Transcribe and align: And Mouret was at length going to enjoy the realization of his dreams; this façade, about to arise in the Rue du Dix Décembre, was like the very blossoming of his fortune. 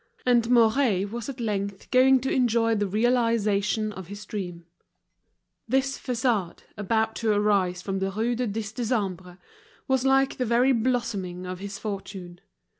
And 0.25 0.49
Mouret 0.49 1.05
was 1.11 1.29
at 1.29 1.39
length 1.39 1.91
going 1.91 2.21
to 2.21 2.33
enjoy 2.33 2.73
the 2.73 2.87
realization 2.87 3.91
of 3.93 4.07
his 4.07 4.25
dreams; 4.25 4.65
this 5.67 5.99
façade, 5.99 6.61
about 6.75 7.13
to 7.17 7.31
arise 7.31 7.87
in 7.87 7.99
the 7.99 8.09
Rue 8.09 8.35
du 8.35 8.47
Dix 8.47 8.71
Décembre, 8.73 9.37
was 9.87 10.03
like 10.03 10.37
the 10.37 10.45
very 10.47 10.71
blossoming 10.71 11.45
of 11.45 11.59
his 11.59 11.77
fortune. 11.77 12.39